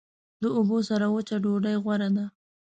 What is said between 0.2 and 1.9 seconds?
د اوبو سره وچه ډوډۍ